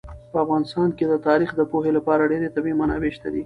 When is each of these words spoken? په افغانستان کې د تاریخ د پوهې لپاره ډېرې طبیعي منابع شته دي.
په 0.31 0.37
افغانستان 0.45 0.89
کې 0.97 1.05
د 1.07 1.13
تاریخ 1.27 1.49
د 1.55 1.61
پوهې 1.71 1.91
لپاره 1.97 2.29
ډېرې 2.31 2.53
طبیعي 2.55 2.75
منابع 2.81 3.11
شته 3.15 3.27
دي. 3.33 3.39